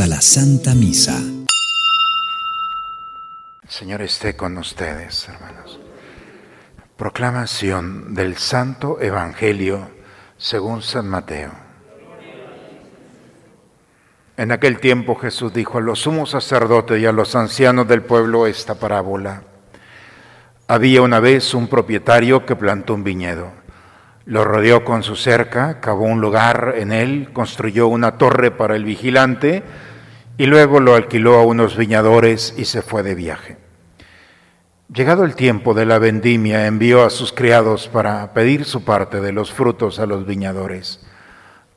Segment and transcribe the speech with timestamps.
[0.00, 1.20] a la Santa Misa.
[3.68, 5.78] Señor esté con ustedes, hermanos.
[6.96, 9.90] Proclamación del Santo Evangelio
[10.38, 11.52] según San Mateo.
[14.38, 18.46] En aquel tiempo Jesús dijo a los sumos sacerdotes y a los ancianos del pueblo
[18.46, 19.42] esta parábola.
[20.68, 23.61] Había una vez un propietario que plantó un viñedo
[24.24, 28.84] lo rodeó con su cerca, cavó un lugar en él, construyó una torre para el
[28.84, 29.62] vigilante
[30.38, 33.56] y luego lo alquiló a unos viñadores y se fue de viaje.
[34.92, 39.32] Llegado el tiempo de la vendimia, envió a sus criados para pedir su parte de
[39.32, 41.00] los frutos a los viñadores.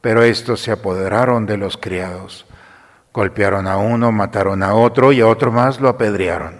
[0.00, 2.46] Pero estos se apoderaron de los criados.
[3.12, 6.59] Golpearon a uno, mataron a otro y a otro más lo apedrearon.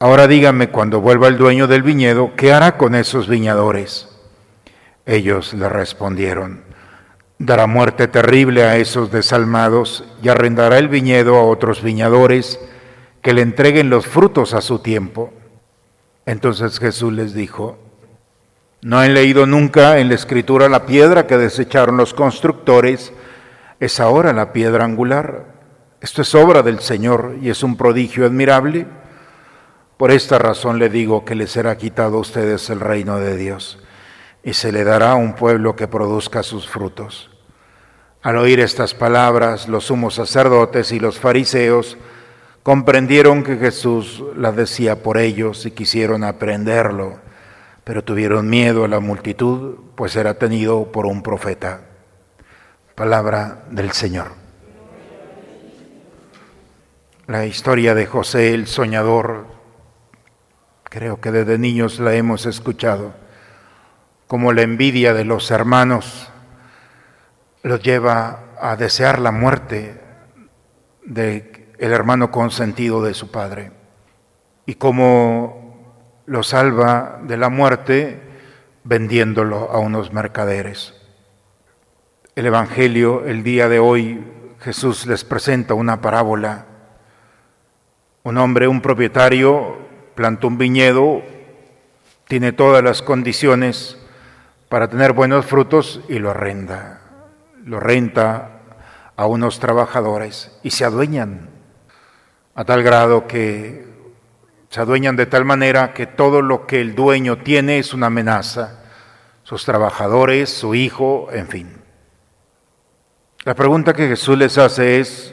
[0.00, 4.08] Ahora díganme cuando vuelva el dueño del viñedo, ¿qué hará con esos viñadores?
[5.06, 6.62] Ellos le respondieron,
[7.40, 12.60] dará muerte terrible a esos desalmados y arrendará el viñedo a otros viñadores
[13.22, 15.32] que le entreguen los frutos a su tiempo.
[16.26, 17.76] Entonces Jesús les dijo,
[18.80, 23.12] ¿no han leído nunca en la escritura la piedra que desecharon los constructores?
[23.80, 25.46] Es ahora la piedra angular.
[26.00, 28.86] Esto es obra del Señor y es un prodigio admirable.
[29.98, 33.80] Por esta razón le digo que le será quitado a ustedes el reino de Dios
[34.44, 37.30] y se le dará un pueblo que produzca sus frutos.
[38.22, 41.98] Al oír estas palabras, los sumos sacerdotes y los fariseos
[42.62, 47.18] comprendieron que Jesús las decía por ellos y quisieron aprenderlo,
[47.82, 51.80] pero tuvieron miedo a la multitud, pues era tenido por un profeta.
[52.94, 54.28] Palabra del Señor.
[57.26, 59.57] La historia de José el soñador
[60.88, 63.12] Creo que desde niños la hemos escuchado,
[64.26, 66.30] como la envidia de los hermanos
[67.62, 70.00] los lleva a desear la muerte
[71.04, 73.72] del hermano consentido de su padre
[74.64, 78.22] y como lo salva de la muerte
[78.84, 80.94] vendiéndolo a unos mercaderes.
[82.34, 84.24] El Evangelio, el día de hoy,
[84.60, 86.66] Jesús les presenta una parábola.
[88.22, 89.87] Un hombre, un propietario,
[90.18, 91.22] plantó un viñedo,
[92.26, 93.96] tiene todas las condiciones
[94.68, 97.02] para tener buenos frutos y lo arrenda.
[97.64, 98.62] Lo renta
[99.14, 101.50] a unos trabajadores y se adueñan
[102.56, 103.86] a tal grado que
[104.70, 108.82] se adueñan de tal manera que todo lo que el dueño tiene es una amenaza,
[109.44, 111.76] sus trabajadores, su hijo, en fin.
[113.44, 115.32] La pregunta que Jesús les hace es,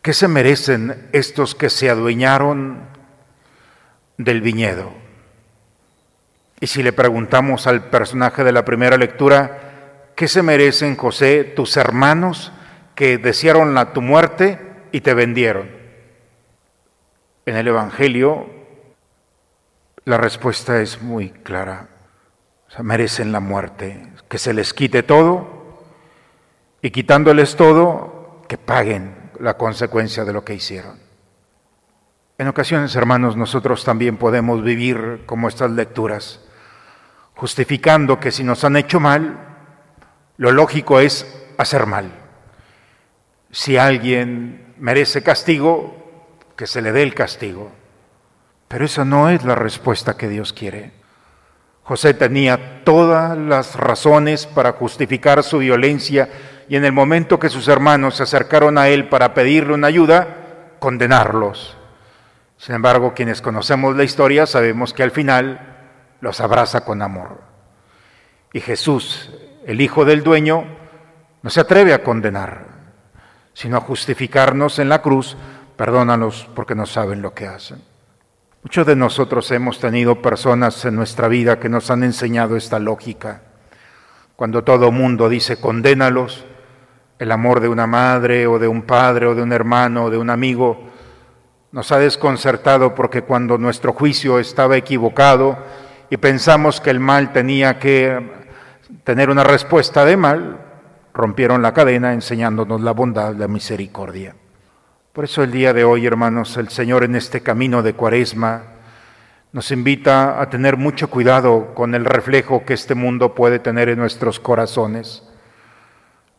[0.00, 2.88] ¿qué se merecen estos que se adueñaron
[4.24, 4.92] del viñedo.
[6.60, 11.76] Y si le preguntamos al personaje de la primera lectura, ¿qué se merecen, José, tus
[11.76, 12.52] hermanos
[12.94, 14.58] que desearon la, tu muerte
[14.92, 15.70] y te vendieron?
[17.46, 18.46] En el Evangelio
[20.04, 21.88] la respuesta es muy clara.
[22.82, 25.78] merecen la muerte, que se les quite todo
[26.82, 31.09] y quitándoles todo, que paguen la consecuencia de lo que hicieron.
[32.40, 36.40] En ocasiones, hermanos, nosotros también podemos vivir como estas lecturas,
[37.34, 39.36] justificando que si nos han hecho mal,
[40.38, 41.26] lo lógico es
[41.58, 42.10] hacer mal.
[43.50, 47.72] Si alguien merece castigo, que se le dé el castigo.
[48.68, 50.92] Pero esa no es la respuesta que Dios quiere.
[51.82, 56.30] José tenía todas las razones para justificar su violencia
[56.70, 60.76] y en el momento que sus hermanos se acercaron a él para pedirle una ayuda,
[60.78, 61.76] condenarlos.
[62.60, 65.78] Sin embargo, quienes conocemos la historia sabemos que al final
[66.20, 67.40] los abraza con amor.
[68.52, 69.30] Y Jesús,
[69.64, 70.66] el Hijo del Dueño,
[71.40, 72.66] no se atreve a condenar,
[73.54, 75.38] sino a justificarnos en la cruz,
[75.74, 77.82] perdónanos porque no saben lo que hacen.
[78.62, 83.40] Muchos de nosotros hemos tenido personas en nuestra vida que nos han enseñado esta lógica.
[84.36, 86.44] Cuando todo mundo dice condénalos,
[87.18, 90.18] el amor de una madre o de un padre o de un hermano o de
[90.18, 90.89] un amigo
[91.72, 95.56] nos ha desconcertado porque cuando nuestro juicio estaba equivocado
[96.10, 98.30] y pensamos que el mal tenía que
[99.04, 100.58] tener una respuesta de mal,
[101.14, 104.34] rompieron la cadena enseñándonos la bondad, la misericordia.
[105.12, 108.62] Por eso el día de hoy, hermanos, el Señor en este camino de cuaresma
[109.52, 113.98] nos invita a tener mucho cuidado con el reflejo que este mundo puede tener en
[113.98, 115.24] nuestros corazones.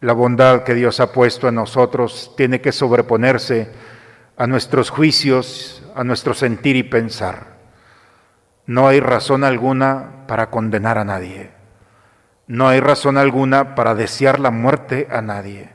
[0.00, 3.68] La bondad que Dios ha puesto en nosotros tiene que sobreponerse
[4.40, 7.58] a nuestros juicios, a nuestro sentir y pensar.
[8.64, 11.50] No hay razón alguna para condenar a nadie.
[12.46, 15.68] No hay razón alguna para desear la muerte a nadie.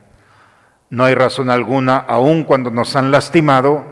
[0.90, 3.84] No hay razón alguna, aun cuando nos han lastimado,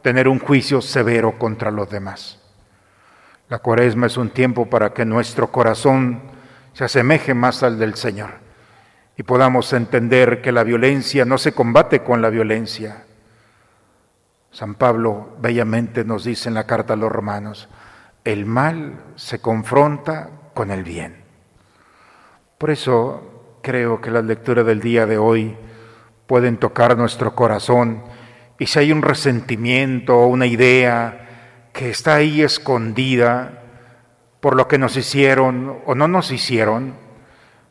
[0.00, 2.40] tener un juicio severo contra los demás.
[3.50, 6.22] La cuaresma es un tiempo para que nuestro corazón
[6.72, 8.30] se asemeje más al del Señor
[9.18, 13.04] y podamos entender que la violencia no se combate con la violencia.
[14.54, 17.68] San Pablo bellamente nos dice en la carta a los romanos,
[18.22, 21.24] el mal se confronta con el bien.
[22.56, 25.56] Por eso creo que las lecturas del día de hoy
[26.28, 28.04] pueden tocar nuestro corazón
[28.56, 33.60] y si hay un resentimiento o una idea que está ahí escondida
[34.40, 36.94] por lo que nos hicieron o no nos hicieron,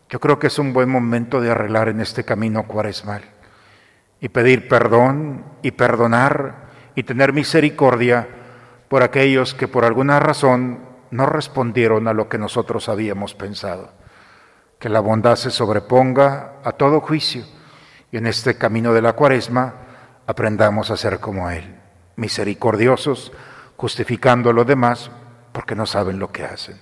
[0.09, 3.23] yo creo que es un buen momento de arreglar en este camino cuaresmal
[4.19, 6.62] y pedir perdón y perdonar
[6.95, 8.27] y tener misericordia
[8.87, 10.79] por aquellos que por alguna razón
[11.11, 13.91] no respondieron a lo que nosotros habíamos pensado.
[14.79, 17.43] Que la bondad se sobreponga a todo juicio
[18.11, 19.73] y en este camino de la cuaresma
[20.27, 21.75] aprendamos a ser como Él,
[22.15, 23.31] misericordiosos,
[23.77, 25.11] justificando a los demás
[25.51, 26.79] porque no saben lo que hacen.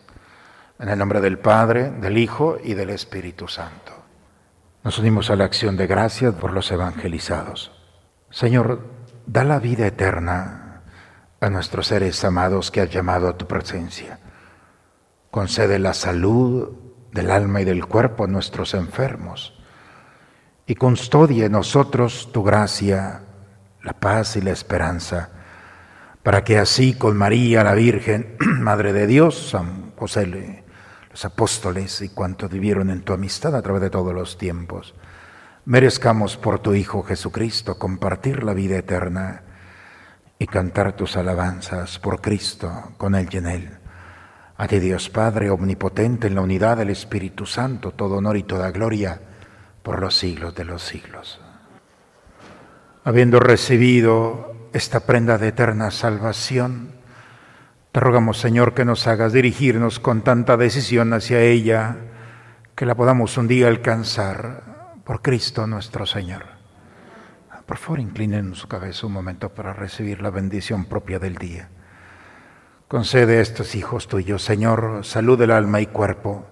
[0.80, 3.94] En el nombre del Padre, del Hijo y del Espíritu Santo.
[4.84, 7.72] Nos unimos a la acción de gracias por los evangelizados.
[8.32, 8.82] Señor,
[9.26, 10.82] da la vida eterna
[11.40, 14.20] a nuestros seres amados que has llamado a tu presencia.
[15.30, 16.70] Concede la salud
[17.12, 19.58] del alma y del cuerpo a nuestros enfermos.
[20.66, 23.22] Y custodia en nosotros tu gracia,
[23.84, 25.30] la paz y la esperanza
[26.24, 30.64] para que así con María la Virgen, Madre de Dios, San José,
[31.10, 34.94] los apóstoles y cuantos vivieron en tu amistad a través de todos los tiempos,
[35.66, 39.44] merezcamos por tu Hijo Jesucristo compartir la vida eterna
[40.40, 43.70] y cantar tus alabanzas por Cristo con Él y en Él.
[44.58, 48.72] A ti Dios Padre Omnipotente en la unidad del Espíritu Santo, todo honor y toda
[48.72, 49.22] gloria
[49.84, 51.40] por los siglos de los siglos.
[53.04, 56.94] Habiendo recibido esta prenda de eterna salvación.
[57.92, 61.98] Te rogamos, Señor, que nos hagas dirigirnos con tanta decisión hacia ella,
[62.76, 64.71] que la podamos un día alcanzar
[65.04, 66.44] por Cristo nuestro Señor.
[67.66, 71.70] Por favor, inclinen su cabeza un momento para recibir la bendición propia del día.
[72.88, 76.46] Concede a estos hijos tuyos, Señor, salud del alma y cuerpo,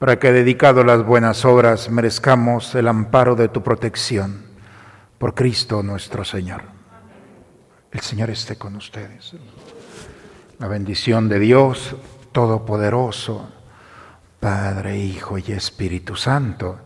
[0.00, 4.42] para que, dedicado a las buenas obras, merezcamos el amparo de tu protección.
[5.18, 6.62] Por Cristo nuestro Señor.
[7.92, 9.34] El Señor esté con ustedes.
[10.58, 11.94] La bendición de Dios
[12.32, 13.48] Todopoderoso,
[14.40, 16.80] Padre, Hijo y Espíritu Santo,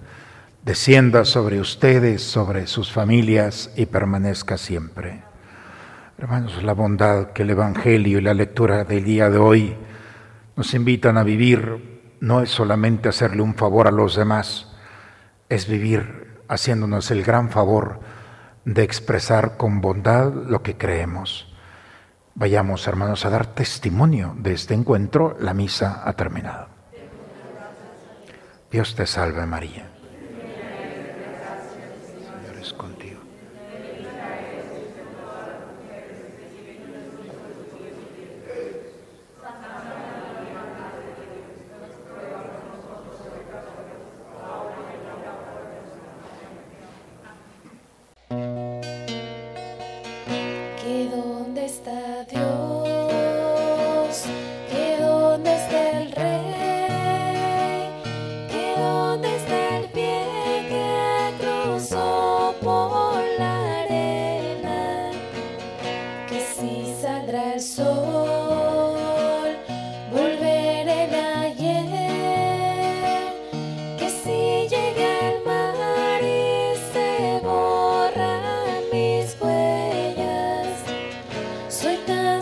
[0.68, 5.22] descienda sobre ustedes, sobre sus familias y permanezca siempre.
[6.18, 9.74] Hermanos, la bondad que el Evangelio y la lectura del día de hoy
[10.56, 14.76] nos invitan a vivir no es solamente hacerle un favor a los demás,
[15.48, 18.00] es vivir haciéndonos el gran favor
[18.66, 21.50] de expresar con bondad lo que creemos.
[22.34, 25.34] Vayamos, hermanos, a dar testimonio de este encuentro.
[25.40, 26.68] La misa ha terminado.
[28.70, 29.97] Dios te salve María.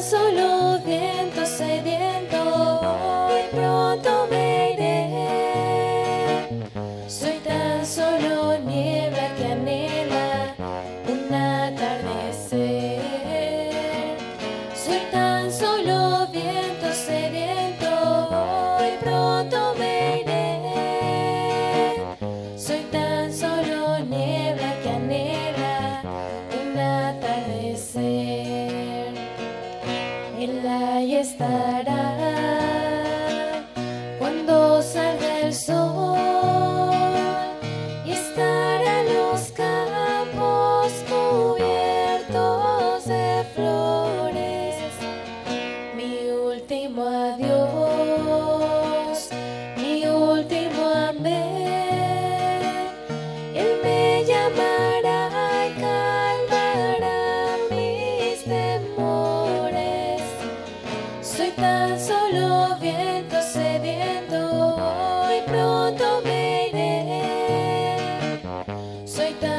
[0.01, 0.76] solo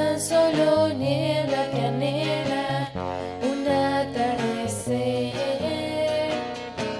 [0.07, 2.89] tan solo niebla que anhela
[3.49, 5.33] un atardecer.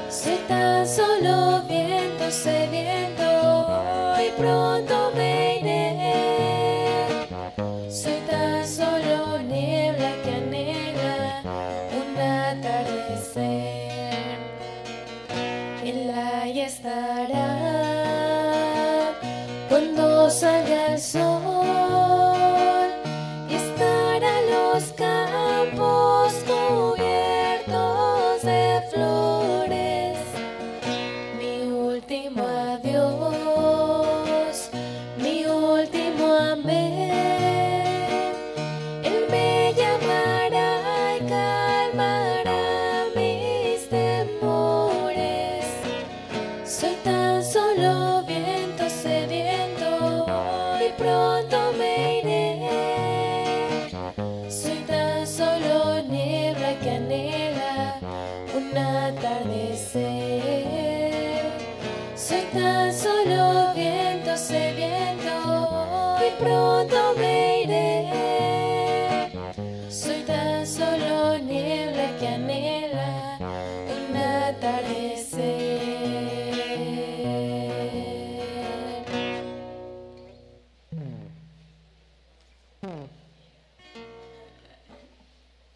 [0.10, 3.30] Soy tan solo viento sediento
[4.26, 5.86] y pronto me iré.
[7.90, 11.42] Soy tan solo niebla que anhela
[12.00, 13.46] un atardecer.
[15.86, 17.50] Él ahí estará
[19.70, 21.57] cuando salga el sol.
[62.88, 67.57] tan solo viento sediento y pronto me